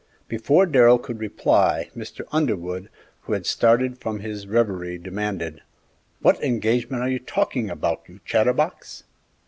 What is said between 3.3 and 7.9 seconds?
had started from his revery, demanded, "What engagement are you talking